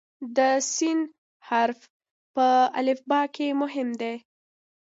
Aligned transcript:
د 0.35 0.37
"س" 0.73 0.75
حرف 1.49 1.79
په 2.33 2.47
الفبا 2.79 3.21
کې 3.35 3.47
مهم 3.61 3.89
دی. 4.01 4.15